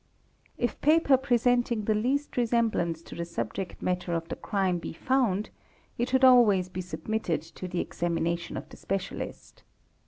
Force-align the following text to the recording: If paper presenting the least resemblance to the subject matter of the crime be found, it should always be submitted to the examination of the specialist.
If 0.57 0.81
paper 0.81 1.15
presenting 1.15 1.85
the 1.85 1.93
least 1.93 2.35
resemblance 2.35 3.03
to 3.03 3.13
the 3.13 3.23
subject 3.23 3.79
matter 3.83 4.13
of 4.15 4.29
the 4.29 4.35
crime 4.35 4.79
be 4.79 4.93
found, 4.93 5.51
it 5.95 6.09
should 6.09 6.23
always 6.23 6.69
be 6.69 6.81
submitted 6.81 7.43
to 7.43 7.67
the 7.67 7.81
examination 7.81 8.57
of 8.57 8.67
the 8.69 8.77
specialist. 8.77 9.61